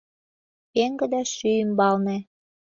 Пеҥгыде 0.71 1.21
шӱй 1.33 1.57
ӱмбалне. 1.63 2.17